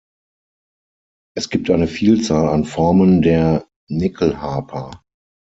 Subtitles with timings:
[1.37, 5.03] Es gibt eine Vielzahl an Formen der Nyckelharpa.